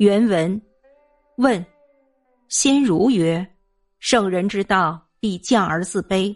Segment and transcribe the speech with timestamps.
[0.00, 0.58] 原文
[1.36, 1.62] 问：
[2.48, 3.46] 先儒曰
[4.00, 6.34] ：“圣人之道，必降而自卑；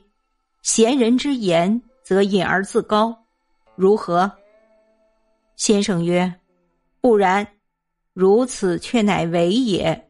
[0.61, 3.17] 贤人之言，则隐而自高。
[3.75, 4.31] 如何？”
[5.57, 6.31] 先生曰
[7.01, 7.47] ：“不然，
[8.13, 10.09] 如此却乃伪也。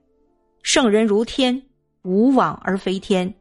[0.64, 1.62] 圣人如天，
[2.02, 3.32] 无往而非天；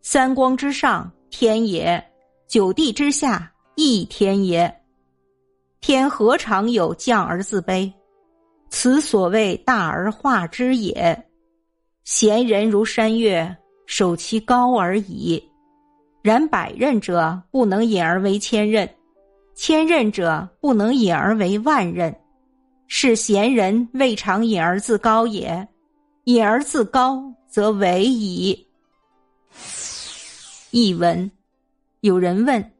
[0.00, 2.00] 三光之上，天也；
[2.46, 4.72] 九地之下，亦天也。
[5.80, 7.92] 天何尝有降而自卑？
[8.70, 11.24] 此所谓大而化之也。
[12.04, 13.54] 贤人如山岳，
[13.86, 15.42] 守其高而已。
[16.22, 18.88] 然百仞者，不能引而为千仞。”
[19.54, 22.14] 千仞者不能引而为万仞，
[22.88, 25.68] 是贤人未尝引而自高也。
[26.24, 28.66] 引而自高，则为矣。
[30.70, 31.30] 译文：
[32.00, 32.72] 有人问，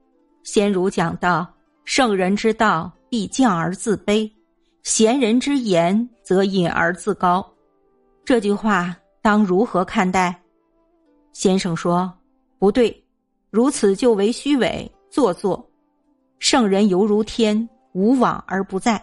[0.42, 1.46] 先儒讲到
[1.84, 4.30] 圣人之道必降而自卑，
[4.82, 7.46] 贤人之言则隐而自高，
[8.24, 10.34] 这句话当如何看待？
[11.32, 12.12] 先生说
[12.58, 13.04] 不对，
[13.50, 15.64] 如此就为虚伪做作。
[16.38, 19.00] 圣人犹如天，无往而不在。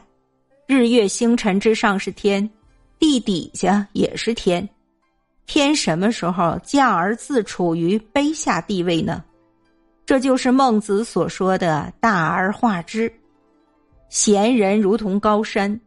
[0.65, 2.49] 日月星辰之上是天，
[2.97, 4.67] 地底下也是天。
[5.45, 9.23] 天什么时候降而自处于卑下地位呢？
[10.05, 13.11] 这就是孟子所说的“大而化之”。
[14.09, 15.79] 贤人如同高山，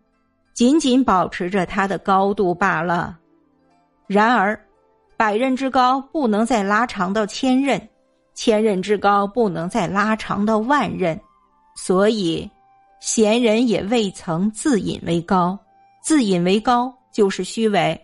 [0.53, 3.19] 仅仅保持着它的高度罢了。
[4.07, 4.59] 然而，
[5.17, 7.81] 百仞之高不能再拉长到千仞，
[8.35, 11.19] 千仞之高不能再拉长到万仞。
[11.77, 12.51] 所以，
[13.01, 15.59] 贤人也未曾自引为高，
[16.03, 17.98] 自引为高就是虚伪。